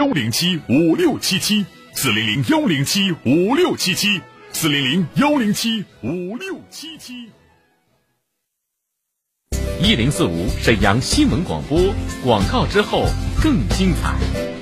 [0.00, 4.18] 幺零七五六七七四零零幺零七五六七七
[4.50, 7.28] 四零零幺零七五六七七。
[9.78, 11.78] 一零四五沈阳新闻广播
[12.24, 13.04] 广告之后
[13.42, 14.59] 更精彩。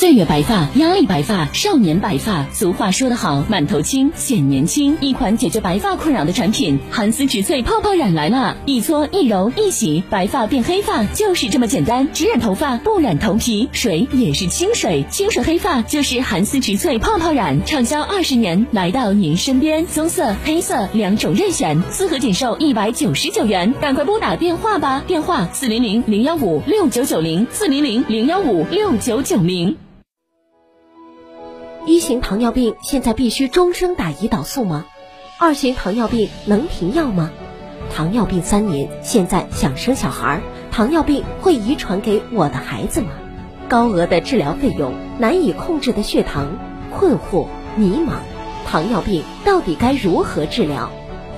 [0.00, 2.46] 岁月白发，压力白发，少年白发。
[2.54, 4.96] 俗话说得好，满头青显年轻。
[4.98, 12.08] 一款解决白发困扰的产品——韩丝植萃泡泡染来了，一搓一揉一洗，白发变黑发，就是这么简单。
[12.14, 19.84] 只染头发，不染头皮，水也是清水，清水黑发就是韩丝植萃泡泡染，畅销二十年，来到您身边。
[19.84, 29.76] 棕色、黑色两种任选，四盒仅售一百九十九元，赶快拨打电话吧，电话四零零零幺五六九九零四零零零幺五六九九零。
[31.86, 34.84] 一型糖尿病现在必须终生打胰岛素吗？
[35.38, 37.30] 二型糖尿病能停药吗？
[37.90, 43.12] 糖尿病三年，现在想生小孩，糖尿病会遗传给我的孩子吗？
[43.66, 46.58] 高额的治疗费用，难以控制的血糖，
[46.90, 48.12] 困惑迷茫，
[48.66, 50.90] 糖尿病到底该如何治疗？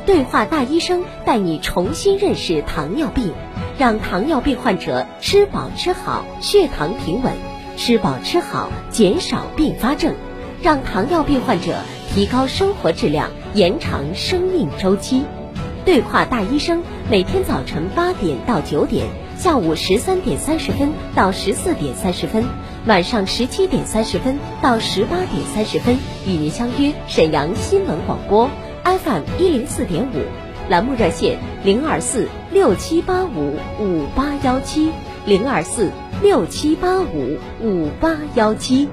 [0.07, 3.33] 对话大医生带你重新认识糖尿病，
[3.79, 7.33] 让糖尿病患者吃饱吃好，血糖平稳，
[7.77, 10.17] 吃饱吃好，减少并发症。
[10.63, 11.75] 让糖尿病患者
[12.15, 15.25] 提高生活质量，延长生命周期。
[15.85, 22.45] 对话大医生，每天早晨八点到九点，下午十三点三十分到十四点三十分，
[22.87, 25.97] 晚上十七点三十分到十八点三十分，
[26.29, 28.49] 与您相约沈阳新闻广播
[28.85, 30.21] FM 一零四点五，
[30.69, 34.93] 栏目热线零二四六七八五五八幺七
[35.27, 35.91] 零二四
[36.23, 38.89] 六七八五五八幺七。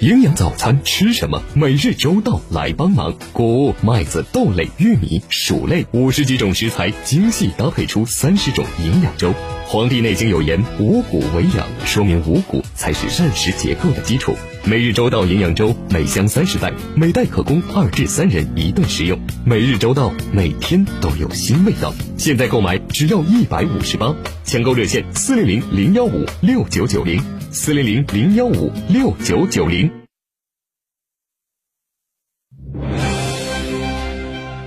[0.00, 1.42] 营养早餐吃什么？
[1.54, 3.14] 每日周到来帮忙。
[3.32, 9.30] 谷物、麦子、豆类、玉米、薯类五十几种食材精细搭配出三十种营养粥。
[9.64, 14.36] 《黄帝内经》有言：“五谷为养”，说明五谷才是膳食结构的基础。
[14.64, 19.18] 每日周到营养粥，每箱三十袋，每袋可供二至三人一顿食用。
[19.46, 21.94] 每日周到，每天都有新味道。
[22.18, 24.14] 现在购买只要一百五十八，
[24.44, 27.18] 抢购热线四零零零幺五六九九零。
[27.50, 29.90] 四零零零幺五六九九零，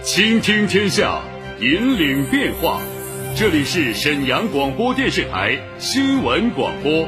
[0.03, 1.21] 倾听天下，
[1.59, 2.81] 引领变化。
[3.35, 7.07] 这里是沈阳广播电视台新闻广播，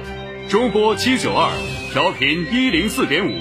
[0.50, 1.50] 中波七九二
[1.92, 3.32] 调频一零四点五，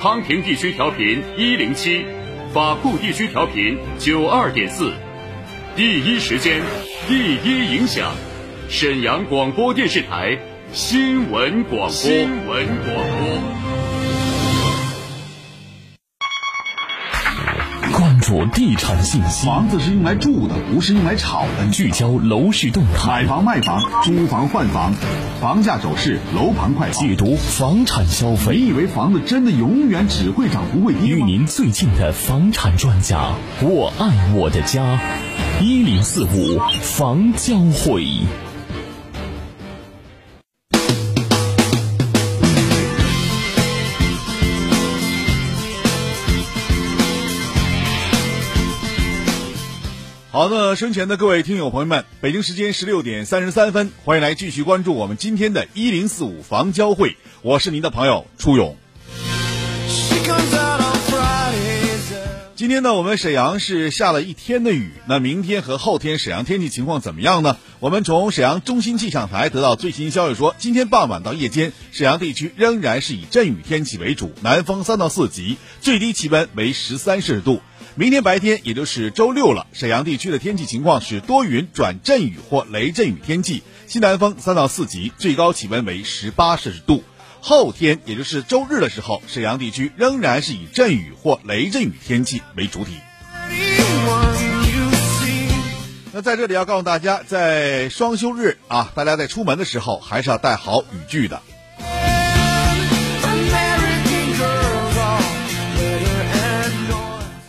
[0.00, 2.04] 康平地区调频一零七，
[2.52, 4.92] 法库地区调频九二点四。
[5.76, 6.62] 第一时间，
[7.06, 8.14] 第一影响，
[8.68, 10.38] 沈阳广播电视台。
[10.72, 12.94] 新闻广播，新闻广
[17.90, 19.46] 播，关注地产信息。
[19.46, 21.70] 房子是用来住的，不是用来炒的。
[21.72, 24.92] 聚焦楼市动态，买房卖房，租房换房，
[25.40, 28.54] 房价走势，楼盘快解读房产消费。
[28.56, 35.00] 你以为房子真的永远只会涨不会跌与您最近的房产专家，我爱我的家，
[35.62, 38.04] 一零四五房交会。
[50.38, 58.76] 好的，生前的各位听友朋友们，北京时间十六点三十三分，欢迎来继续关注我们今天的“一零四五房交会”，我是您的朋友初勇。
[62.54, 67.56] 今天呢，我们沈阳是下了一天的雨，那明天和后天沈阳天气情况怎么样呢？
[67.80, 77.60] 我们从沈阳中心气象台得到最新消息说，今天傍晚到夜间，沈阳地区仍然是以阵雨天气为主，南风三到四级，最低气温为十三摄氏度。
[77.98, 87.02] 明天白天，也就是周六了，沈阳地区的天气情况是多云转阵雨或雷阵雨天气，西南风三到四级，最高气温为十八摄氏度。
[87.40, 92.92] 后天，也就是周日的时候，沈阳地区仍然是以阵雨或雷阵雨天气为主体。
[96.12, 101.42] 那在这里要告诉大家，在双休日啊，大家在出门的时候还是要带好雨具的。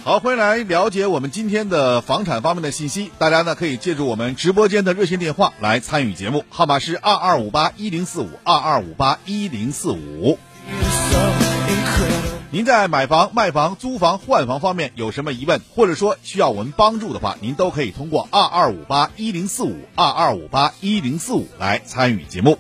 [0.10, 3.12] 好，欢迎来了解我们今天的房产方面的信息。
[3.20, 10.40] 大家呢可以借助我们直播间的热线电话来参与节目，号码是二二五八一零四五二二五八一零四五。
[12.50, 22.58] 您在买房、卖房、租房、换房方面有什么疑问，或者说需要我们帮助的话，您都可以通过二二五八一零四五二二五八一零四五来参与节目。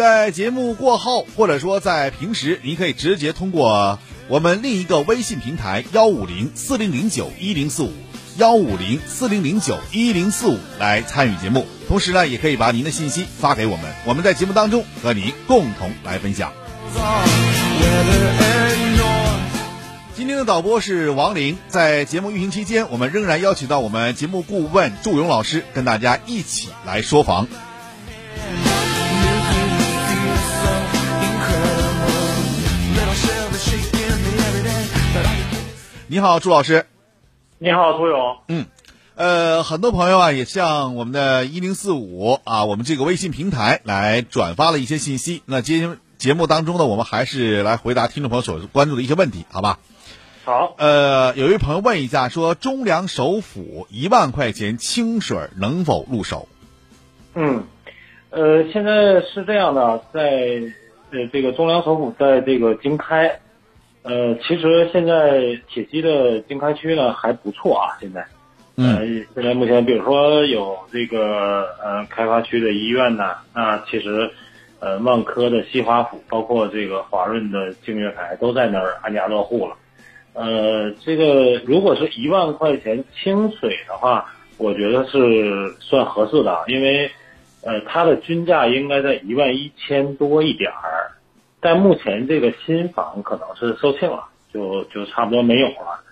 [0.00, 3.98] 在节目过后，或者说在平时，您可以直接通过
[4.28, 7.92] 我们另一个微信平台幺五零四零零九一零四五
[8.38, 11.66] 幺五零四零零九一零四五来参与节目。
[11.86, 16.50] 同时呢，也可以把您的信息发给我们，我们在节目当中和您共同来分享。
[20.16, 27.46] 今天的导播是王林，在节目运行期间，我们仍然邀请到我们节目顾问祝勇老师跟大家一起来说房。
[36.12, 36.86] 你好，朱老师。
[37.58, 38.38] 你好，涂勇。
[38.48, 38.66] 嗯，
[39.14, 45.44] 呃，很多朋友啊，也向我们的一零四五啊，我们这个微信平台来转发了一些信息。
[45.46, 49.78] 那节节目当中呢，我们还是来回答听众朋友所关注的一些问题，好吧？
[50.44, 50.74] 好。
[50.78, 56.48] 呃，有一位朋友问一下，说中粮首府一万块钱清水能否入手？
[57.36, 57.62] 嗯，
[58.30, 60.20] 呃，现在是这样的，在
[61.12, 63.38] 呃这个中粮首府在这个经开。
[64.02, 68.26] 呃，其实现在铁西的经开区呢还不错啊，现在，
[68.76, 74.30] 嗯，现在目前比如说有这个呃开发区的医院呐，那其实，
[74.78, 79.76] 呃万科的西华府，包括这个华润的净月台都在那儿安家落户了，
[80.32, 87.10] 呃，这个如果是一万块钱清水的话，我觉得是算合适的，因为，
[87.62, 91.12] 呃，它的均价应该在一万一千多一点儿。
[91.60, 96.02] 但目前这个新房可能是售罄了，就就差不多没有了。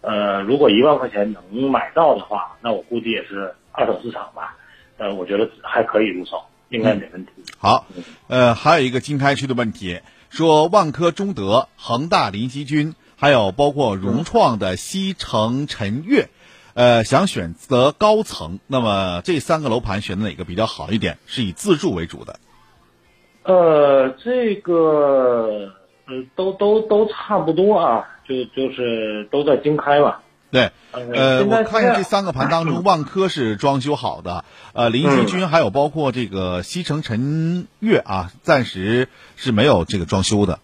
[0.00, 4.56] 呃，如果一万块钱能买到的话，那我估计也是二手市场吧。
[4.98, 7.32] 呃，我觉得还可以入手，应该没问题。
[7.58, 7.86] 好，
[8.28, 10.00] 呃，还有一个经开区的问题，
[10.30, 16.28] 说万科中德、恒大林溪君，还有包括融创的西城晨悦，
[16.74, 21.18] 呃，想选择高层，那么这三个楼盘选择哪个比较好一点？
[21.26, 22.38] 是以自住为主的。
[23.46, 25.70] 呃，这个
[26.08, 30.16] 呃，都都都差不多啊，就就是都在经开嘛。
[30.50, 40.58] 对，呃，我看见这三个盘当中， 万科是装修好的，呃，林溪君还有包括这个西城辰悦啊，暂时是没有这个装修的。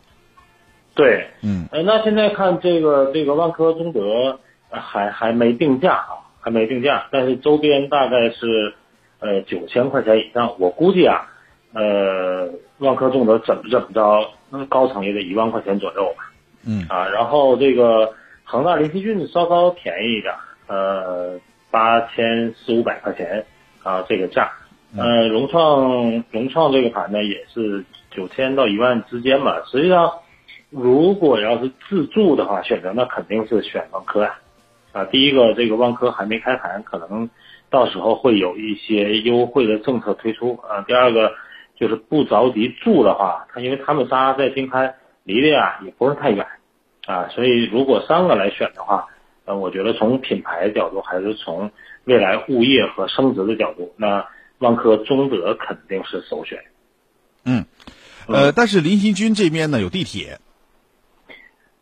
[0.97, 4.41] 对，嗯，呃，那现在看这个这个万科中德
[4.71, 8.75] 还还没定价啊，还没定价，但是周边大概是
[9.21, 11.29] 呃九千块钱以上，我估计啊。
[11.75, 12.51] 呃，
[12.83, 16.31] 万科中德怎么怎么着，那高层也得一万块钱左右吧。
[16.67, 18.13] 嗯啊，然后这个
[18.45, 20.33] 恒大林溪郡稍稍便宜一点，
[20.69, 21.41] 呃，
[21.71, 23.45] 八千四五百块钱
[23.83, 24.53] 啊，这个价。
[24.97, 29.63] 呃，融创融创这个盘呢也是九千到一万之间吧。
[29.67, 30.13] 实际上，
[30.71, 34.39] 如果要是自住的话，选择那肯定是选万科啊。
[34.93, 37.29] 啊，第一个这个万科还没开盘，可能
[37.71, 40.85] 到时候会有一些优惠的政策推出啊。
[40.87, 41.33] 第二个。
[41.83, 44.95] 就是不着急住的话，他因为他们仨在经开，
[45.25, 46.47] 离得呀也不是太远，
[47.07, 49.09] 啊，所以如果三个来选的话，
[49.47, 51.73] 呃，我觉得从品牌角度还是从
[52.05, 54.25] 未来物业和升值的角度，那
[54.59, 56.63] 万科中德肯定是首选。
[57.45, 57.65] 嗯，
[58.29, 60.39] 呃，但是林新军这边呢有地铁。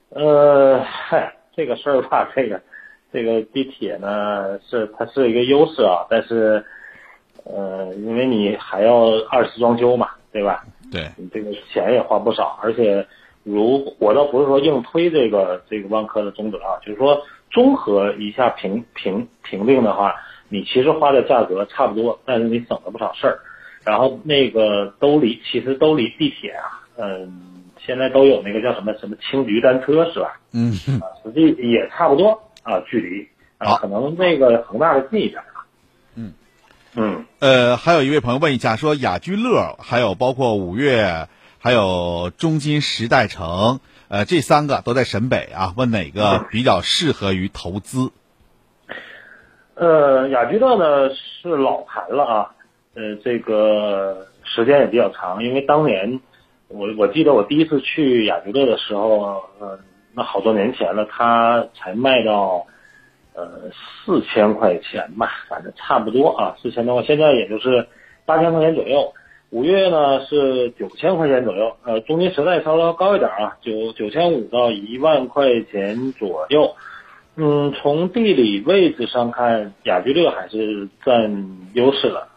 [0.09, 2.63] 呃，嗨，这个事儿吧，这个
[3.13, 6.65] 这个地铁呢是它是一个优势啊，但是。
[7.45, 10.65] 呃，因为你还要二次装修嘛，对吧？
[10.93, 13.07] 对，你这个钱也花不少，而且，
[13.45, 20.15] 如我倒不是说硬推这个这个万科的中德啊，就是说综合一下评评评定的话，
[20.49, 23.39] 你其实花的价格差不多，但是你省了不少事儿。
[23.85, 30.39] 然后那个都离其实都离地铁啊，嗯，现在都有那个叫什么什么青桔单车是吧？
[30.53, 32.31] 嗯，啊，实际也差不多
[32.63, 33.27] 啊，距离
[33.59, 35.41] 啊，可能那个恒大的近一点。
[36.97, 41.29] 嗯，呃，还有一位朋友问一下，说雅居乐，还有包括五月，
[41.61, 43.79] 还有中金时代城，
[44.09, 48.11] 呃，这三个都在沈北啊，问哪个比较适合于投资？
[49.75, 52.51] 呃，雅居乐呢是老盘了啊，
[52.95, 56.21] 呃，这个时间也比较长，因为当年
[56.67, 59.79] 我我记得我第一次去雅居乐的时候，呃，
[60.13, 62.67] 那好多年前了，它才卖到。
[63.41, 63.71] 呃，
[64.05, 67.87] 四千块钱吧，反正差不多啊，四千多块，现在也就是
[68.27, 69.15] 八千块钱左右。
[69.51, 76.77] 五月呢是九千块钱左右，呃，中间时代稍稍高一点啊，九九千五到一万块钱左右。
[77.37, 82.29] 嗯，从地理位置上看，雅居乐还是占优势的，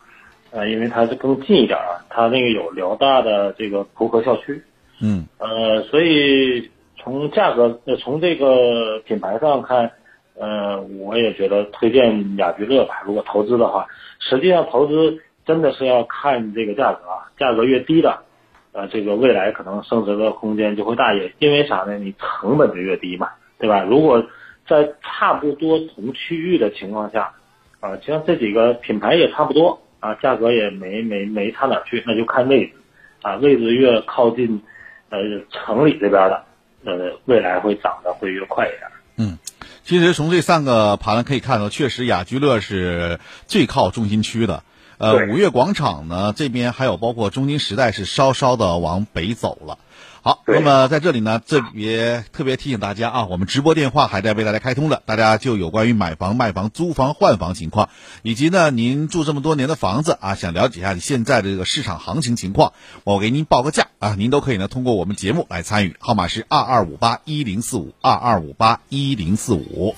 [0.52, 4.64] 呃，因为它是更近一点啊，它那个有辽大的这个浦河校区。
[5.02, 9.92] 嗯，呃，所以从价格呃从这个品牌上看。
[10.36, 13.02] 呃，我也觉得推荐雅居乐吧。
[13.06, 13.88] 如果投资的话，
[14.20, 18.24] 实际上投资真的是要看这个价格啊，价格越低的，
[18.72, 21.32] 呃，这个未来可能升值的空间就会大一些。
[21.40, 21.98] 因为啥呢？
[21.98, 23.84] 你成本就越低嘛，对吧？
[23.84, 24.26] 如果
[24.68, 27.34] 在差不多同区域的情况下，
[27.80, 32.74] 啊，像这几个品牌也差不多啊，价格也没没没差哪去，那就看位置，
[33.22, 34.64] 啊，位置越靠近
[35.10, 35.20] 呃
[35.52, 36.44] 城里这边的，
[36.86, 38.90] 呃，未来会涨得会越快一点。
[39.16, 39.38] 嗯，
[39.86, 44.64] 其实从这三个盘呢可以看到，确实雅居乐是最靠中心区的。
[44.98, 49.78] 呃，五月广场呢这边还有包括中金时代是稍稍的往北走了。
[50.26, 57.90] 好，那么在这里呢，这别特别提醒大家啊，我们直播电话还在为大家开通的，大家就有关于买房、卖房、租房、换房情况，
[58.22, 62.72] 以及呢您住这么多年的房子啊，想了解一下你现在的这个市场行情情况，
[63.04, 69.94] 我给您报个价啊，您都可以呢通过我们节目来参与，号码是二二五八一零四五二二五八一零四五。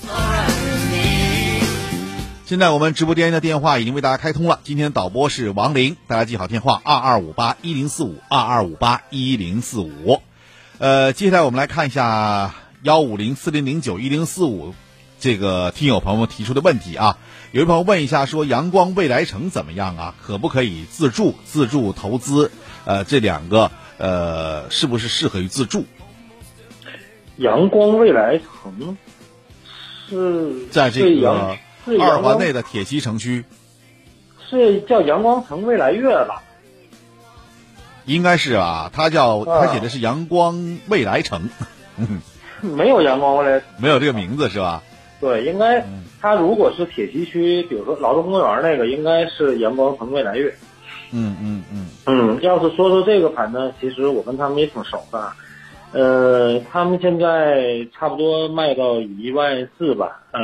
[2.46, 4.60] 现在我们直播间的电话已经为大家开通了。
[4.64, 10.22] 今天导播是王林，大家记好电话二二五八一零四五二二五八一零四五。
[10.78, 14.76] 呃，接下来我们来看一下幺五零四零零九一零四五
[15.20, 17.18] 这个听友朋友们提出的问题啊。
[17.52, 20.16] 有一朋友问一下说，阳光未来城怎么样啊？
[20.22, 22.52] 可不可以自住、自住投资？
[22.86, 25.86] 呃，这两个呃，是不是适合于自住？
[27.38, 28.98] 阳光未来城
[30.08, 31.58] 是在这个
[32.00, 33.46] 二环内的铁西城区，
[34.50, 36.42] 是叫阳光城未来月吧？
[38.06, 41.50] 应该是啊，它叫啊它写的是阳光未来城，
[42.62, 44.84] 没有阳光未来， 没有这个名字是吧？
[45.20, 50.54] 对，应该嗯它如果是铁西区，比如说劳动公园那个，应该是阳光城未来月。
[51.12, 55.32] 嗯嗯嗯嗯，要是说说这个盘呢，其实我跟他们也挺熟的，
[55.94, 60.40] 呃，他们现在差不多卖到一万四吧，呃，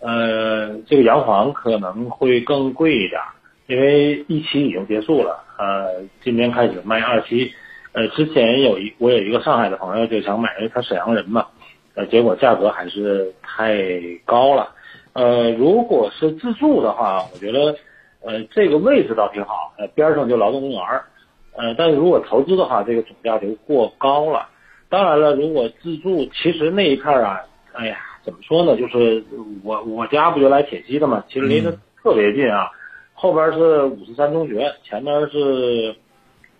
[0.00, 3.20] 呃，这个洋房可能会更贵一点，
[3.66, 7.52] 因为一期已经结束了，呃，今年开始卖二期，
[7.92, 11.46] 呃，之前有一我有一个上海的朋友就想买，因为他沈阳人嘛，
[11.94, 13.76] 呃，结果价格还是太
[14.24, 14.70] 高了，
[15.12, 17.74] 呃，如果是自住的话，我觉得。
[18.20, 20.80] 呃，这个位置倒挺好，呃，边上就劳动公园，
[21.56, 24.48] 呃，但是如果投资的话，这个总价就过高了。
[24.88, 27.40] 当然了，如果自住，其实那一片儿啊，
[27.74, 27.96] 哎呀，
[28.28, 28.76] 怎么说呢？
[28.76, 29.24] 就是
[29.64, 32.68] 我我家不就来铁西的嘛，其实离得特别近啊，
[33.14, 35.96] 后边是五十三中学，前面是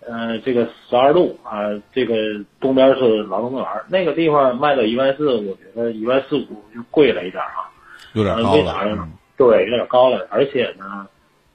[0.00, 2.14] 呃这个十二路啊，这个
[2.58, 7.68] 东边是劳动公园，那个地方卖到一万四，我觉得一万四五就贵了一点儿啊。
[8.14, 9.06] 有点高了。
[9.37, 11.06] 对，有点高了，而且呢，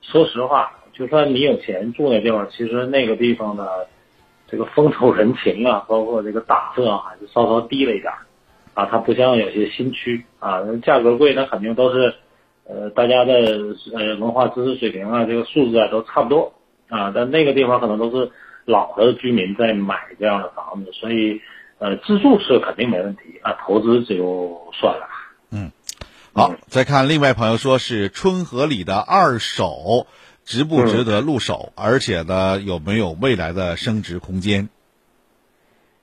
[0.03, 3.88] 说实话，就算你有钱住那地方，其实那个地方的
[4.48, 8.20] 这个风土人情啊，包括这个档次啊，还是稍稍低了一点儿
[8.74, 8.86] 啊。
[8.86, 12.15] 它不像有些新区啊，价格贵，那肯定都是
[12.65, 13.34] 呃大家的
[13.94, 16.53] 呃文化知识水平啊，这个素质啊都差不多
[16.89, 17.12] 啊。
[17.13, 18.32] 但那个地方可能都是
[18.65, 21.42] 老的居民在买这样的房子，所以
[21.80, 25.08] 呃自住是肯定没问题啊，投资就算了。
[25.51, 25.72] 嗯
[26.36, 30.08] 好，再看另外朋友说是春和里的二手
[30.44, 34.68] 值不值得入手，而且呢有没有未来的升值空间？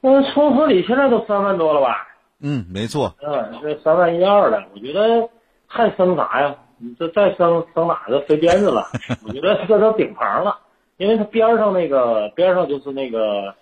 [0.01, 2.07] 那春和里现在都三万多了吧？
[2.43, 5.29] 嗯，没错，嗯，这三万一二的，我觉得
[5.67, 6.55] 还升啥呀？
[6.79, 8.87] 你这再升升哪个飞边子了？
[9.27, 10.59] 我觉得这都顶棚了，
[10.97, 13.55] 因为它边上那个边上就是那个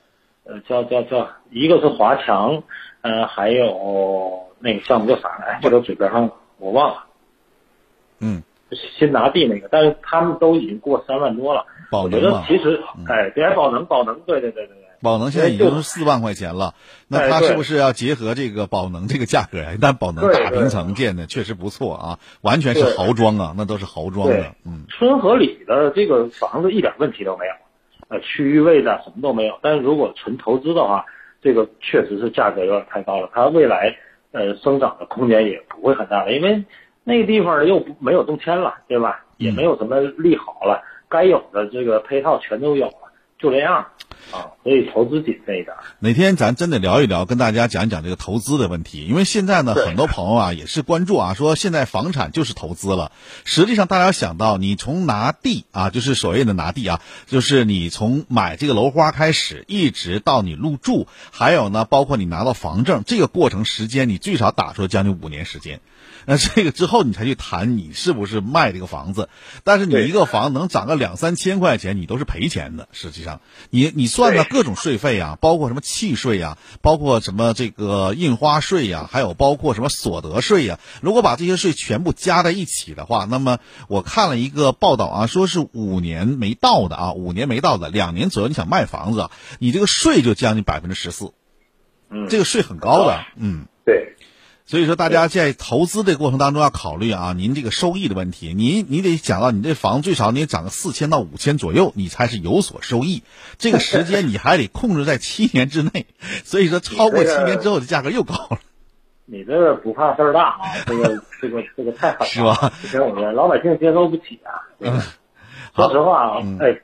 [0.45, 2.63] 呃叫叫叫，一个是华强，
[3.03, 5.59] 呃还有那个项目叫啥来？
[5.63, 7.05] 或者嘴边上我忘了，
[8.21, 11.65] 嗯，新拿地那个，但是他们都已经过三万多了。
[11.91, 14.88] 我觉宝能嘛，得其实哎，别宝能宝能，对对对对对。
[15.03, 16.75] 宝能现在已经是四万块钱了，
[17.09, 19.71] 那它是不是要结合这个宝能这个价格呀？
[19.81, 27.53] 但宝能大平层建的确实不错啊，完全是豪装啊，那都是豪装的，嗯春和里的这个房子一点问题都没有，
[28.09, 29.59] 呃，区域位置啊什么都没有。
[29.63, 31.07] 但是如果纯投资的话，
[31.41, 33.97] 这个确实是价格有点太高了，它未来
[34.33, 36.65] 呃生长的空间也不会很大了，因为
[37.05, 39.25] 那个地方又没有动迁了，对吧？
[39.39, 43.08] 也没有什么利好了，该有的这个配套全都有了，
[43.41, 43.87] 就这样
[44.33, 45.69] 啊，所以投资谨慎一点。
[46.01, 49.05] 哪天咱真得聊一聊，跟大家讲一讲这个投资的问题。
[49.05, 53.13] 因为现在呢，很多朋友啊也是关注啊，说现在房产就是投资了。
[53.45, 65.81] 实际上，大家想到，你从拿地啊，就是所谓的拿地啊，就是你从买这个楼花开始，一直到你入住，还有呢，包括你拿到房证，这个过程时间，你最少打出将近五年时间。
[66.29, 69.31] 那这个之后，你才去谈你是不是卖这个房子。
[69.65, 72.87] 但是你一个房能涨个两三千块钱，你都是赔钱的。
[72.93, 83.57] 实际上，你你算的各种税费啊，包括什么契税啊，包括什么这个印花税呀、还有包括什么所得税呀、如果把这些税全部加在一起的话，那么
[83.89, 91.33] 我看了一个报道啊，说是五年没到的啊，五年没到的，两年左右你想卖房子啊，你这个税就将近百分之十四，
[92.11, 93.65] 嗯，这个税很高的，嗯。
[93.89, 94.17] 对，
[94.69, 98.53] 所以说，大家在投资的过程当中要考虑啊，您这个收益的问题。
[98.53, 103.23] 您你得想到，你这房最少你得涨个四千到五千左右，你才是有所收益。
[103.57, 106.05] 这个时间你还得控制在七年之内，
[106.45, 108.59] 所以说超过七年之后的价格又高了。
[109.25, 112.71] 你这个不怕事儿大啊，这个这个这个太狠了，是吧？
[112.93, 114.69] 这我们老百姓接受不起啊。
[114.81, 115.01] 嗯，
[115.75, 116.79] 说实话啊，哎，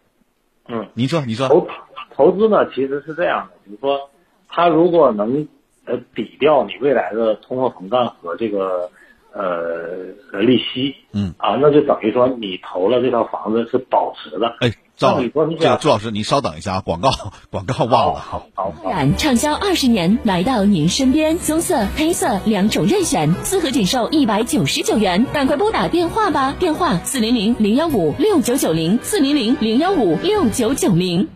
[0.68, 1.68] 嗯，您说，你说，投
[2.16, 4.08] 投资呢，其实是这样的，比如说，
[4.48, 5.46] 他如果能。
[5.86, 8.90] 呃，抵掉你未来的通货膨胀和这个
[9.32, 14.54] 呃利息，嗯啊，那就等于说你投了这套房子是保值的。
[14.60, 17.10] 哎，赵你说你这个朱老师，您稍等一下啊，广告
[17.50, 18.20] 广告忘了。
[18.20, 31.28] 好，好，然畅销二十年，来到您身边，棕色、黑色两种任选，四盒仅售一百九十九元，赶快拨打电话吧，电话四零零零幺五六九九零四零零零幺五六九九零。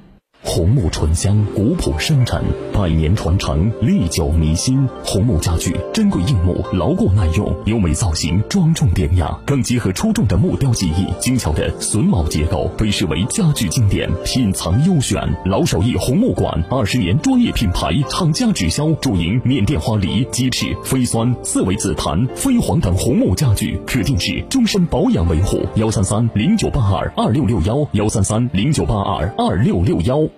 [0.45, 2.43] 红木醇香，古朴深沉，
[2.73, 4.89] 百年传承，历久弥新。
[5.05, 15.23] 红木家具，珍贵硬木，牢固耐用，优美造型，庄重典雅，更结合出众的木雕技艺，精巧的榫卯结构，被视为家具经典，品藏优选。
[15.45, 25.61] 老手艺红木馆，二十年专业品牌，厂家直销，主营缅甸花梨、鸡翅、飞酸、四维紫檀、飞黄等红木家具，可定制，终身保养维护。
[25.77, 30.29] 幺三三零九八二二六六幺，幺三三零九八二二六六幺。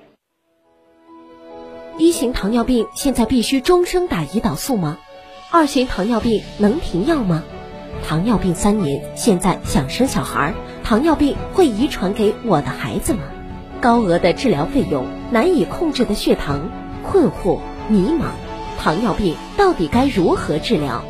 [1.98, 4.98] 一型糖尿病现在必须终生打胰岛素吗？
[5.50, 7.42] 二型糖尿病能停药吗？
[8.06, 13.20] 糖尿病三年，现在想生小孩，糖尿病会遗传给我的孩子吗？
[13.80, 16.70] 高额的治疗费用，难以控制的血糖，
[17.02, 18.26] 困惑迷茫，
[18.78, 21.04] 糖尿病到底该如何治疗？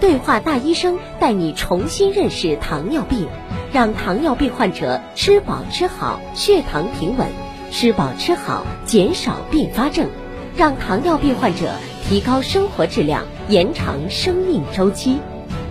[0.00, 3.28] 对话大医生带你重新认识糖尿病，
[3.72, 7.28] 让糖尿病患者吃饱吃好，血糖平稳，
[7.70, 10.08] 吃饱吃好，减少并发症。
[10.56, 11.72] 让糖尿病患者
[12.08, 15.18] 提高生活质量，延长生命周期。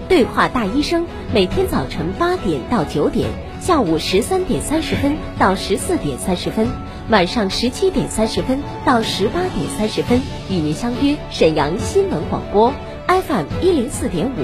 [0.09, 3.29] 对话大医生，每天早晨八点到九点，
[3.61, 6.67] 下午十三点三十分到十四点三十分，
[7.09, 12.73] 晚上十七点三十分到十八点三十分，与您相约沈阳新闻广播
[13.07, 14.41] FM 一零四点五，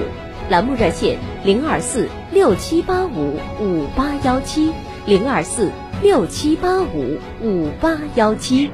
[0.48, 4.72] 栏目热线零二四六七八五五八幺七
[5.04, 5.70] 零二四
[6.02, 8.70] 六七八五五八幺七。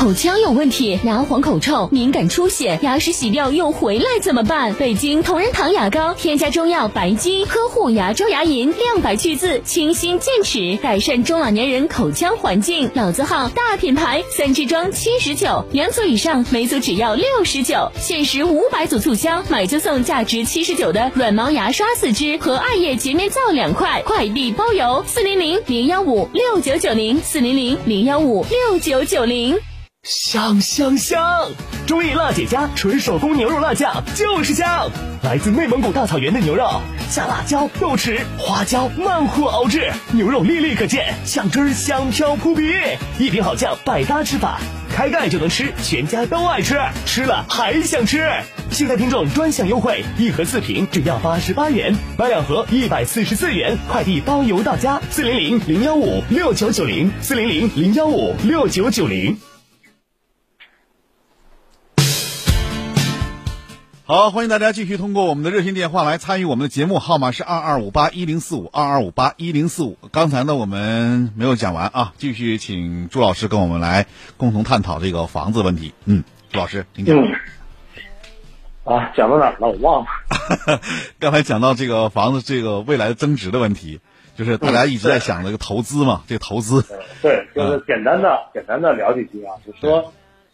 [0.00, 4.72] 口腔有问题，牙黄口臭、敏感出血，牙石洗掉又回来怎么办？
[4.76, 12.90] 北京同仁堂牙膏添加中药白金，呵护牙周牙龈，亮白去渍，清新健齿，改善中老年人口腔环境。
[12.94, 25.04] 老字号大品牌，三支装七十九，两组以上每组只要六十九，限时五百组促销，买就送价值七十九的软毛牙刷四支和艾叶洁面皂两块，快递包邮。
[25.06, 29.58] 四零零零幺五六九九零，四零零零幺五六九九零。
[30.02, 31.50] 香香香！
[31.86, 34.90] 中意辣姐家纯手工牛肉辣酱就是香，
[35.22, 42.72] 来自内蒙古大草原的牛肉，加辣椒、豆豉、花椒，慢火熬制，牛肉粒粒可见，酱汁香飘扑鼻。
[43.18, 44.58] 一瓶好酱，百搭吃法，
[44.90, 48.26] 开盖就能吃，全家都爱吃，吃了还想吃。
[48.70, 54.98] 现在听众专享优惠，一盒四瓶只要八十八元，买两盒一百四十四元，快递包邮到家。
[55.10, 59.38] 四零零零幺五六九九零，四零零零幺五六九九零。
[64.10, 69.96] 好，欢迎大家继续通过我们的热线电话来参与我们的节目，号码是二二五八一零四五二二五八一零四五。
[70.10, 75.94] 刚才呢，我们没有讲完啊，继续请朱老师跟我们来共同探讨这个房子问题。
[76.06, 77.16] 嗯，朱老师，请讲。
[78.82, 79.68] 啊，讲到哪儿了？
[79.68, 80.08] 我忘了。
[81.20, 84.00] 刚才讲到这个房子这个未来的增值的问题，
[84.34, 86.84] 就是大家一直在想这个投资嘛，这个投资。
[87.22, 90.12] 对，就是简单的、简单的聊几句啊，就说。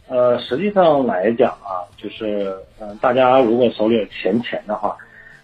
[0.09, 4.97] 呃，实际上来讲啊，就是嗯，大家如果手里有闲钱的话，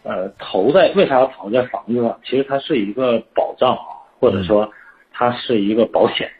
[0.03, 2.19] 呃，投在为啥要投在房子上？
[2.25, 4.71] 其实它是一个保障啊，或者说
[5.13, 6.31] 它是一个保险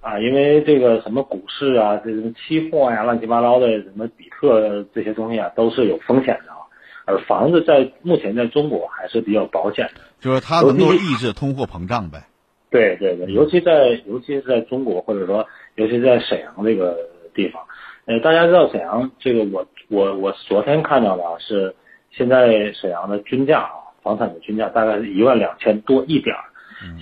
[0.00, 6.58] 啊，因为这个什么股市啊，这什么期货呀，乱七八糟的什么比特这些东西啊，都是有风险的啊。
[7.04, 12.22] 而房子在目前在中国还是比较保险的，就是它能够抑制通货膨胀呗。
[12.70, 16.96] 对对对，尤其在尤其是在中国，或者说尤其在沈阳这个。
[17.36, 17.62] 地方，
[18.06, 21.74] 呃，大家知道沈阳这个，我我我昨天看到的啊，是
[22.12, 26.44] 现在沈阳的均价啊，房产的均价大概是一万两千多一点儿。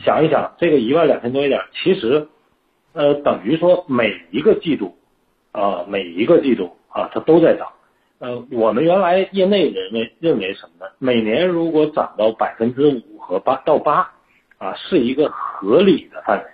[0.03, 2.27] 想一想，这个一万两千多一点儿，其实，
[2.95, 4.97] 呃，等于说每一个季度，
[5.53, 7.69] 啊，每一个季度啊，它都在涨。
[8.21, 10.93] 呃，我们原来业内认为认为什么呢？
[10.99, 14.11] 每年如果涨到百分之五和八到八，
[14.57, 16.45] 啊，是一个合理的范围。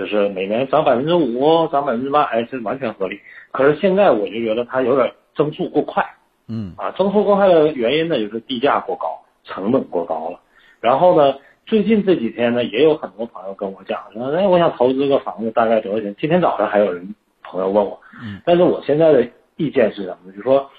[0.00, 3.20] 就是每年涨百分之五，涨百分之八，哎，这完全合理。
[3.52, 6.02] 可是现在我就觉得它有点增速过快，
[6.48, 10.40] 嗯啊，增速过快的原因呢，就是地价过高，成本过高了。
[10.80, 11.36] 然后呢，
[11.66, 16.16] 最近这几天呢，也有很多朋友跟我讲说，哎，我想投资个房子，大概多少钱？
[16.18, 20.32] 今天早上还有人朋友问我，嗯，但是我现在的意见是什么呢？
[20.32, 20.70] 就是说，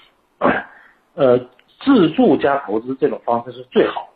[1.14, 1.38] 呃，
[1.84, 4.08] 自住加投资这种方式是最好的。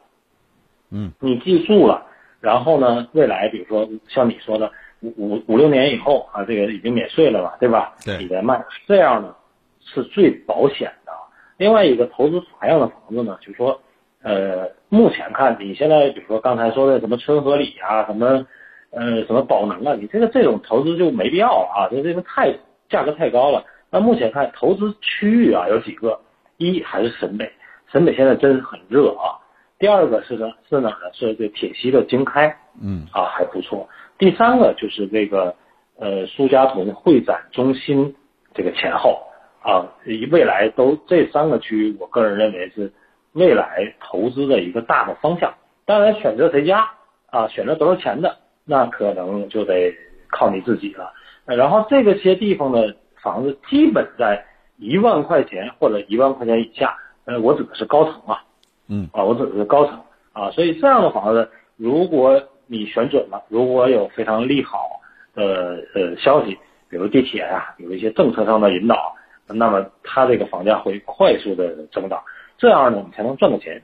[0.91, 2.07] 嗯，你记住了，
[2.41, 7.95] 然后呢，未来比如说像你说的五五五六年以后啊，这个已经免税了嘛，对吧？
[8.05, 9.35] 对你再卖，这样呢
[9.81, 11.13] 是最保险的。
[11.59, 13.39] 另外一个投资啥样的房子呢？
[13.41, 13.81] 就是说，
[14.23, 18.47] 呃，目前看你现在比如说刚才说的什么春和里啊，什么
[18.91, 22.55] 呃什么宝能啊，你这个这种投资就没必要了啊，就这个太
[22.89, 23.65] 价格太高了。
[23.91, 26.21] 那目前看投资区域啊有几个，
[26.57, 27.51] 一还是沈北，
[27.93, 29.39] 沈北现在真是很热啊。
[29.79, 31.13] 第二个是呢是哪呢？
[31.13, 33.89] 是这铁西的经开，嗯啊还不错。
[34.17, 35.55] 第三个就是这个
[35.99, 38.15] 呃苏家屯会展中心
[38.55, 39.23] 这个前后
[39.61, 39.85] 啊，
[40.33, 42.91] 未来都这三个区域，我个人认为是
[43.33, 45.53] 未来投资的一个大的方向。
[45.85, 46.89] 当然选择谁家
[47.27, 49.95] 啊，选择多少钱的，那可能就得
[50.31, 51.13] 靠你自己了。
[51.45, 54.47] 然后这个些地方的房子基本在
[54.79, 58.43] 一万块钱或者一万块钱以下，呃，我指的是高层啊。
[58.89, 60.01] 嗯啊，我指的是高层
[60.33, 65.01] 啊，所以这样的房子，如果你选准了，如果有非常利好
[65.35, 72.23] 的呃消息，比如地铁啊、有一些政策上的引导，那么它这个房价会快速的增长，
[72.59, 73.83] 这样呢，你才能赚到钱。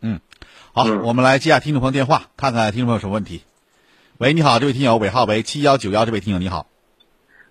[0.00, 0.20] 嗯，
[0.72, 3.42] 好，嗯我们来接下听众朋友电话，看看听众朋友有什么问题。
[4.18, 6.66] 喂，你好，这位听友尾号为七幺九幺，这位听友你好。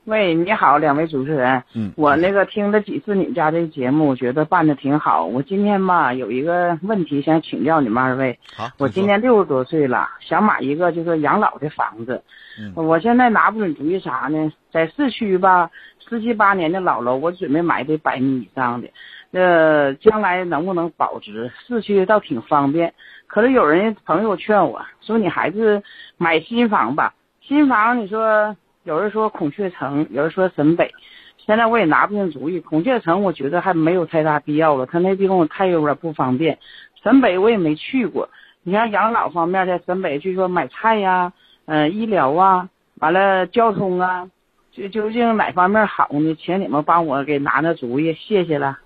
[0.05, 1.63] 喂，你好，两位主持人。
[1.73, 5.25] 嗯我那个听了几次你们家这节目，我觉得办的挺好。
[5.25, 8.37] 我今天吧有一个问题想请教你们二位。
[8.55, 12.23] 好，我今年六十多岁了，想买一个就是养老的房子。
[12.59, 14.51] 嗯我现在拿不准主意啥呢？
[14.71, 15.71] 在市区吧，
[16.07, 18.87] 十七八年的老楼，我准备买得百米以上的。
[19.31, 21.51] 呃，将来能不能保值？
[21.67, 22.93] 市区倒挺方便。
[23.25, 25.81] 可是有人朋友劝我说，你还是
[26.17, 27.15] 买新房吧。
[27.41, 30.93] 新房你说，有人说孔雀城，有人说沈北。
[31.37, 32.59] 现在我也拿不定主意。
[32.59, 36.59] 孔雀城我觉得还没有太大必要了，它那地方我太有点不方便。
[37.01, 38.29] 沈北我也没去过。
[38.61, 41.33] 你像养老方面，在沈北，据说买菜呀、
[41.65, 42.69] 呃，医疗啊，
[42.99, 44.29] 完了交通啊，
[44.71, 46.35] 就究竟哪方面好呢？
[46.35, 48.77] 请你们帮我给拿拿主意，谢谢了。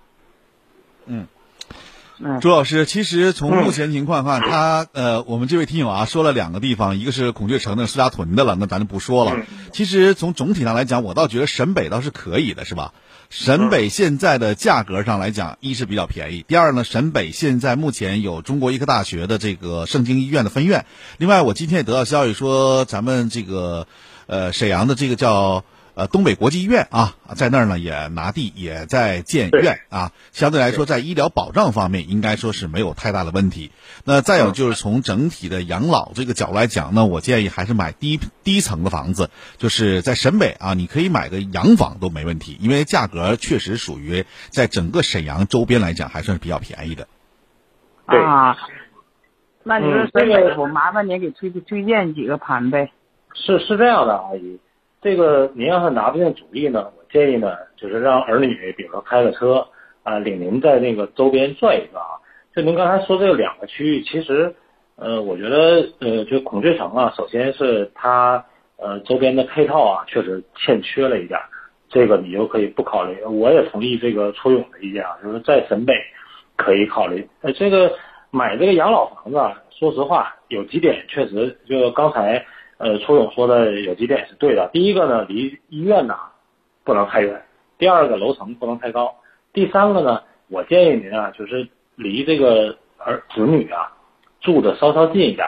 [1.04, 1.26] 嗯。
[2.22, 9.38] 嗯，朱老师，其实从目前情况看，他呃，我们这位听友啊说了两个地方，一个是孔雀城的苏家屯的了，那咱就不说了。
[9.72, 12.92] 其实从总体上来讲，我倒觉得沈北倒是可以的，是吧？
[13.30, 20.84] 沈北现在的价格上来讲，一是比较便宜，第二呢，沈北现在目前有中国医科大学的这个盛京医院的分院。
[21.16, 23.86] 另外，我今天也得到消息说，咱们这个
[24.26, 25.64] 呃沈阳的这个叫。
[25.94, 30.12] 呃，东北国际医院啊，在那儿呢也拿地，也在建院啊。
[30.32, 33.70] 相对来说，在医疗保障方面，应该说是没有太大的问题。
[34.04, 47.08] 那再有就是从整体的养老这个角度来讲呢，我建议还是买低低层的房子，就是在沈北啊，你可以买个洋房都没问题，因为价格确实属于在整个沈阳周边来讲还算是比较便宜的。
[48.06, 48.56] 啊，
[49.62, 52.92] 那你说嗯这个沈北，我麻烦您给推推荐几个盘呗。
[53.32, 54.58] 是是这样的，阿姨，
[55.02, 59.66] 这个您要是拿不定主意呢，我建议呢，就是让儿女，比如说开个车
[60.02, 62.20] 啊，领您在那个周边转一转啊。
[62.54, 64.54] 就您刚才说这两个区域，其实，
[64.96, 68.44] 呃，我觉得，呃，就孔雀城啊，首先是它
[68.76, 71.40] 呃周边的配套啊，确实欠缺了一点，
[71.88, 73.24] 这个你就可以不考虑。
[73.24, 75.94] 我也同意这个初勇的意见啊，就是在沈北
[76.56, 77.26] 可以考虑。
[77.40, 77.90] 呃，这个
[78.30, 82.44] 买这个养老房子啊，说实话，有几点确实就刚才。
[82.80, 84.70] 呃，初勇说的有几点是对的。
[84.72, 86.16] 第一个呢，离医院呢
[86.82, 87.36] 不能太远；
[87.76, 89.16] 第二个，楼层不能太高；
[89.52, 93.92] 第三个呢，我建议您啊，就是离这个儿子女啊
[94.40, 95.46] 住的稍稍近一点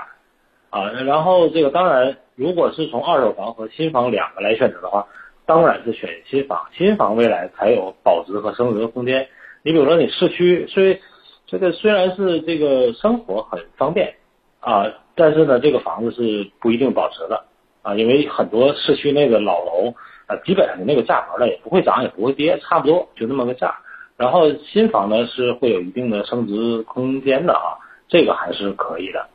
[0.69, 0.91] 啊。
[1.07, 5.07] 然后这个当然，如果是从二手房和新房两个来选择的话，
[5.47, 9.27] 当然是选新房，新房未来才有保值和升值的空间。
[9.63, 11.01] 你比如说，你市区虽
[11.47, 14.17] 这个虽然是这个生活很方便
[14.61, 14.85] 啊。
[15.15, 17.45] 但是呢，这个房子是不一定保值的
[17.83, 19.95] 啊，因为很多市区那个老楼
[20.27, 23.75] 啊，基本上那个价格呢也不会涨也不会跌，差不多就那么个价。
[24.17, 29.27] 然后新房呢是会有一定的升值空间的啊，这个还是可以的。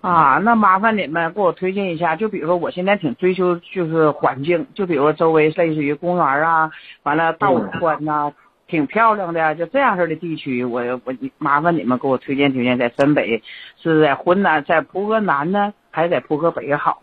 [0.00, 6.70] 啊，那麻烦你们给我推荐一下，就比如说我现在挺追求就是环境，就比如说周围类似于公园啊，
[7.04, 8.32] 完了道路宽呐、
[8.66, 13.42] 挺漂亮的，就这样式的地区，我我麻烦你们给我推荐推荐，在沈北
[13.82, 17.02] 是在浑南，在蒲河南呢，还是在蒲河北好？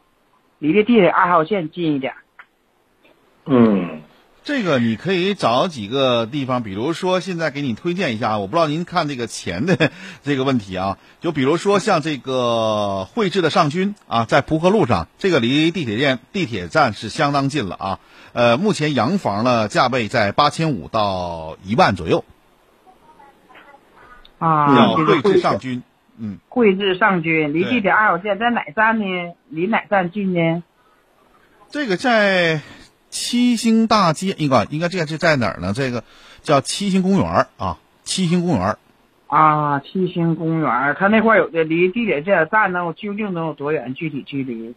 [0.59, 2.13] 离这地铁二号线近一点。
[3.45, 4.01] 嗯，
[4.43, 17.99] 这个你可以找几个地方，比如说现在给你推荐一下，我不知道您看这个钱的 这个问题啊，就比如说像这个汇智的上军啊，在蒲河路上，这个离地铁站地铁站是相当近了啊。
[18.33, 22.23] 呃，目前洋房呢价位在八千五到一万左右。
[24.39, 25.83] 啊，叫这个汇智上君，
[26.17, 29.05] 嗯，汇智上君离地铁二号线在哪站呢？
[29.49, 30.63] 离哪站近呢？
[31.69, 32.61] 这个在
[33.09, 35.73] 七星大街，应该应该这个是在哪儿呢？
[35.73, 36.03] 这个
[36.41, 38.77] 叫七星公园啊，七星公园。
[39.27, 43.93] 啊，七星公园，它那块儿有的离地铁这站能有究竟能有多远？
[43.93, 44.75] 具体距离？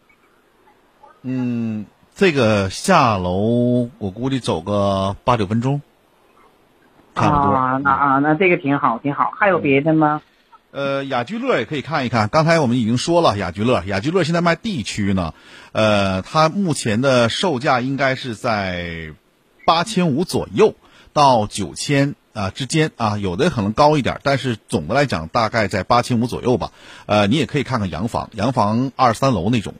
[1.23, 1.87] 嗯，
[2.17, 5.83] 这个下楼我估计走个八九分钟，
[7.17, 7.53] 差不多。
[7.53, 9.33] 啊，那啊，那这个挺好，挺好。
[9.37, 10.23] 还有别的吗？
[10.71, 12.29] 呃，雅居乐也可以看一看。
[12.29, 15.35] 刚才我们已经说了，雅居乐，雅居乐现在卖地区呢，
[15.73, 19.13] 呃，它目前的售价应该是在
[19.67, 20.77] 八千五左右
[21.13, 26.71] 到九千啊之间啊，有的可能高一点，但是总的来讲大概在八千五左右吧。
[27.07, 29.75] 呃，你也可以看看洋房，洋房二三楼那种。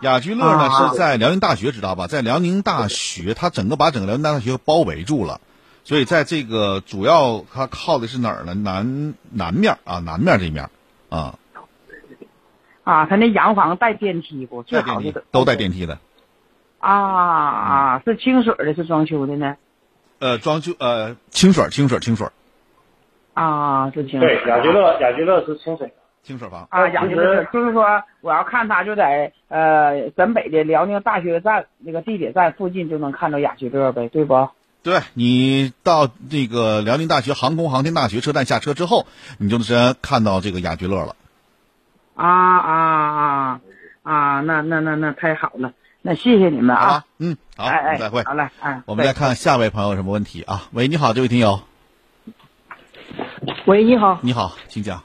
[0.00, 2.06] 雅居乐呢啊是在辽宁大学，知道吧？
[2.06, 5.40] 在辽宁大学，它整个把整个辽宁大学包围住了。
[5.82, 8.54] 所以在这个主要它靠的是哪儿呢？
[8.54, 10.70] 南南面啊，南面这面
[11.08, 11.38] 啊，
[12.84, 14.62] 啊，它那洋房带电梯不？
[14.62, 15.98] 最带电梯好的都带电梯的。
[16.78, 19.56] 啊啊，是清水的，是装修的呢？
[20.18, 22.28] 呃，装修呃清水清水清水
[23.34, 25.92] 啊，是清对水。，雅居乐雅居乐是清水。
[26.22, 26.66] 清水房。
[26.70, 34.48] 啊，雅居乐就是说，我要看他就在呃沈北的辽宁大学站那个地铁站附近就能看到雅居乐呗，对不？
[34.82, 39.06] 对你到那个辽宁大学航空航天大学车站下车之后，
[39.38, 41.16] 你就能看到这个雅居乐了。
[42.14, 43.60] 啊啊啊
[44.02, 44.40] 啊！
[44.40, 47.04] 那那那那太好了，那谢谢你们啊！
[47.18, 48.22] 嗯，好，哎哎，再会。
[48.24, 50.62] 好嘞，哎，我们再看下位朋友有什么问题啊？
[50.72, 51.60] 喂，你好，这位听友，
[53.66, 55.02] 喂，你好，你好，请讲。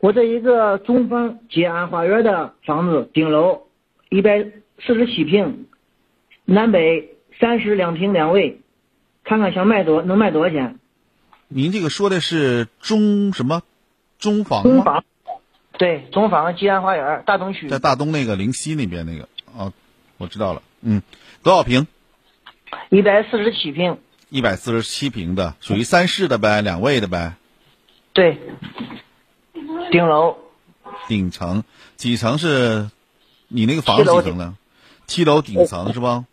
[0.00, 3.62] 我在一个中方吉安花园的房子，顶楼，
[4.10, 4.44] 一百
[4.86, 5.66] 四十七平，
[6.44, 8.60] 南北三室两厅两卫，
[9.24, 10.78] 看看想卖多能卖多少钱？
[11.48, 13.62] 您这个说的是中什么
[14.18, 14.70] 中房吗？
[14.72, 15.04] 中房，
[15.78, 19.72] 对，中房吉安花园大东区，在大东那个灵溪那边那个哦，
[20.16, 20.62] 我知道了。
[20.80, 21.02] 嗯，
[21.42, 21.88] 多少平？
[22.90, 27.32] 一百四十七平，一百四十七平的，属于三室的呗，两卫的呗。
[28.12, 28.38] 对，
[29.90, 30.36] 顶楼，
[31.08, 31.64] 顶层
[31.96, 32.90] 几层是？
[33.50, 34.56] 你那个房子几层呢？
[35.06, 36.26] 七楼顶层是吧？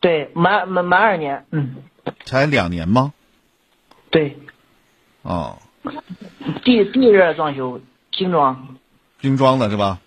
[0.00, 1.76] 对，满满满二年，嗯，
[2.26, 3.14] 才两年吗？
[4.10, 4.36] 对，
[5.22, 5.56] 哦，
[6.62, 7.80] 地地热装修，
[8.12, 8.76] 精装，
[9.22, 10.00] 精装的是吧？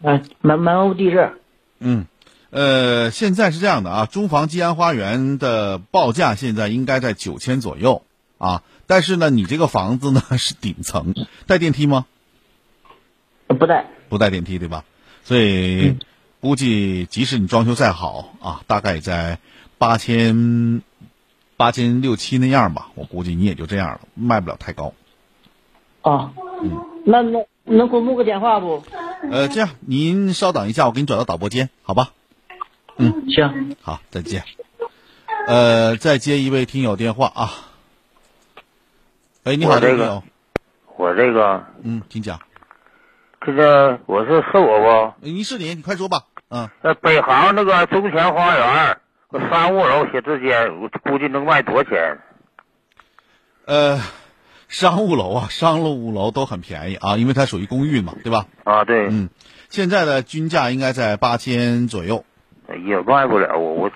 [0.00, 1.32] 嗯，满满屋地热，
[1.80, 2.06] 嗯，
[2.50, 8.04] 呃，现在是这样的啊，中房吉安花园的报价现在应该在九千左右
[8.38, 11.14] 啊，但是呢，你这个房子呢 是顶层，
[11.46, 12.06] 带电梯吗？
[13.46, 14.84] 不带，不带电梯对吧？
[15.22, 15.96] 所以
[16.40, 19.38] 估计即使你装修再好啊，大概也在
[19.78, 20.82] 八千
[21.56, 24.92] 八千六七那样吧，我估计你也就这样了，卖不了太高。
[26.02, 28.82] 啊，嗯那那能给我录个电话不？
[29.30, 32.12] 呃，这样您稍等一下，我给你转到导播间，好吧？
[32.96, 34.44] 嗯，行，好，再见。
[35.46, 37.52] 呃，再接一位听友电话啊。
[39.44, 40.22] 哎，你好，我这个
[40.96, 42.40] 我这个嗯，请讲。
[43.42, 45.12] 这个我是是我不？
[45.20, 46.22] 你是你，你快说吧。
[46.48, 48.96] 嗯，呃，北航那个中前花园
[49.28, 52.18] 和三五楼写字间，我估计能卖多少钱？
[53.66, 54.00] 呃，
[54.68, 58.46] 商务楼啊，商务楼都很便宜啊，因为它属于公寓嘛，对吧？
[58.64, 59.28] 啊，对，嗯，
[59.68, 62.24] 现在的均价应该在八千左右。
[62.86, 63.90] 也卖不了，我我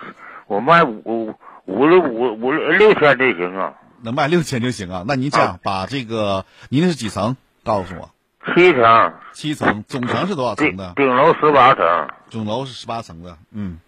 [0.46, 1.34] 我卖五
[1.64, 3.72] 五六五五六六千就行啊。
[4.02, 5.04] 能卖六千就行啊。
[5.08, 7.36] 那您这样、把这个，您那是几层？
[7.64, 8.10] 告诉我。
[8.54, 9.12] 七层。
[9.32, 10.92] 七层，总层是多少层的？
[10.96, 12.08] 顶楼十八层。
[12.30, 13.78] 总楼是十八层的，嗯。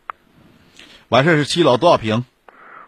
[1.09, 2.25] 完事儿是七楼，多少平？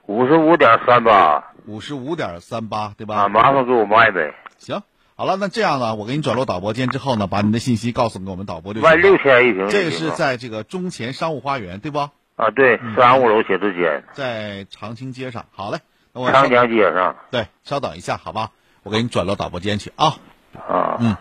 [0.06, 1.52] 五十五点三八。
[1.66, 3.16] 五十五点三八，对吧？
[3.16, 4.34] 啊，麻烦给我卖呗。
[4.58, 4.82] 行，
[5.14, 8.96] 好了，那这样呢，我给你转入导播间之后呢，把你的信息告诉给我们导播就行了。
[8.96, 12.00] 卖六千一平这是在这个中前商务花园，对不？
[12.00, 15.46] 啊，对，三五楼写字间，在长青街上。
[15.52, 17.16] 好嘞，那我长江街上。
[17.30, 18.50] 对，稍等一下，好吧？
[18.82, 20.18] 我给你转到导播间去啊。
[20.54, 21.16] 啊，嗯。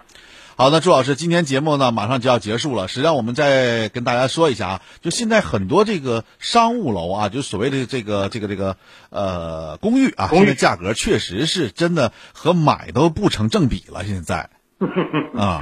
[0.58, 2.88] 好，那朱老师，今天节目呢马上就要结束了。
[2.88, 8.78] 实际上，我们再跟大家说一下啊，就现在很多这个商务楼啊，就所谓的这个这个这个
[9.10, 14.04] 呃公寓啊，现在价格确实是真的和买都不成正比了。
[14.04, 14.50] 现在
[15.36, 15.60] 啊，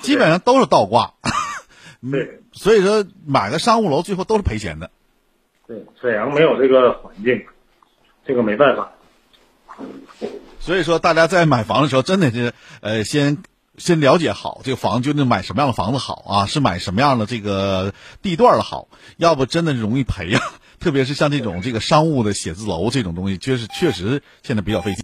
[0.00, 1.14] 基本上都是倒挂。
[2.10, 4.90] 对，所以说买个商务楼最后都是赔钱的。
[5.66, 7.44] 对，沈阳没有这个环境，
[8.28, 8.92] 这个没办法。
[10.60, 13.38] 所以说，大家在买房的时候，真的是呃，先
[13.78, 16.46] 先了解好这个房究竟买什么样的房子好啊？
[16.46, 18.88] 是买什么样的这个地段的好？
[19.16, 20.40] 要不真的容易赔呀。
[20.78, 24.96] 特别是像这种这个商务的写字楼这种东西，确实确实现在比较费劲。